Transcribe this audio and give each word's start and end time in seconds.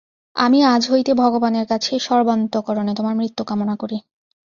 আমি 0.35 0.59
আজ 0.65 0.83
হইতে 0.91 1.11
ভগবানের 1.21 1.65
কাছে 1.67 1.93
সর্বান্তঃকরণে 1.99 2.93
তোমার 2.95 3.15
মৃত্যু 3.15 3.43
কামনা 3.43 3.75
করি। 3.81 3.97